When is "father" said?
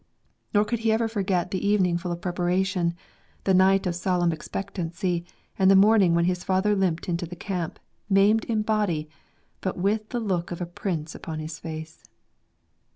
6.43-6.75